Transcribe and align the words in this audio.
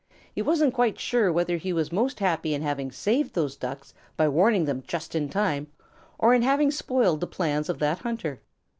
He 0.33 0.41
wasn't 0.41 0.73
quite 0.73 0.99
sure 0.99 1.31
whether 1.31 1.57
he 1.57 1.71
was 1.71 1.91
most 1.91 2.21
happy 2.21 2.55
in 2.55 2.63
having 2.63 2.91
saved 2.91 3.35
those 3.35 3.55
Ducks 3.55 3.93
by 4.17 4.27
warning 4.27 4.65
them 4.65 4.81
just 4.87 5.13
in 5.13 5.29
time, 5.29 5.67
or 6.17 6.33
in 6.33 6.41
having 6.41 6.71
spoiled 6.71 7.19
the 7.19 7.27
plans 7.27 7.69
of 7.69 7.77
that 7.77 7.99
hunter. 7.99 8.39